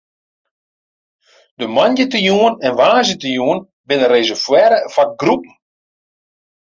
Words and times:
De 1.59 1.65
moandeitejûn 1.75 2.53
en 2.67 2.73
woansdeitejûn 2.79 3.59
binne 3.87 4.07
reservearre 4.15 4.77
foar 4.93 5.09
groepen. 5.21 5.53